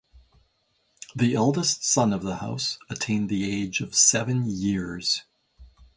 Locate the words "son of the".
1.85-2.37